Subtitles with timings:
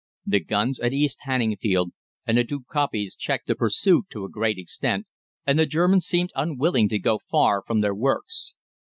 [0.25, 1.91] "The guns at East Hanningfield
[2.25, 5.05] and the two kopjes checked the pursuit to a great extent,
[5.45, 8.55] and the Germans seemed unwilling to go far from their works.